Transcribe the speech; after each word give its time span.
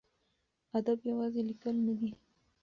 ادب 0.77 0.99
یوازې 1.09 1.41
لیکل 1.49 1.75
نه 1.87 1.93
دي. 1.99 2.11